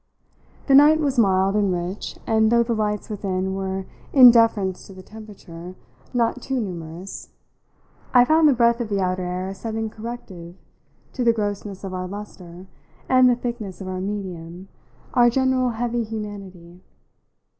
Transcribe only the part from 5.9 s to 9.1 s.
not too numerous, I found the breath of the